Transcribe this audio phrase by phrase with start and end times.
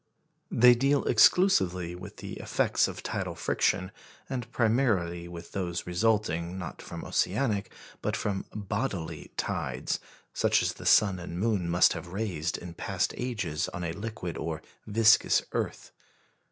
[0.49, 3.91] They deal exclusively with the effects of tidal friction,
[4.27, 9.99] and primarily with those resulting, not from oceanic, but from "bodily" tides,
[10.33, 14.37] such as the sun and moon must have raised in past ages on a liquid
[14.39, 15.91] or viscous earth.